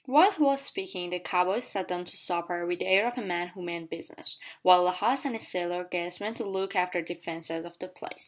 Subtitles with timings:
[0.07, 3.19] While he was speaking the cow boy sat down to supper with the air of
[3.19, 6.75] a man who meant business, while the host and his sailor guest went to look
[6.75, 8.17] after the defences of the place.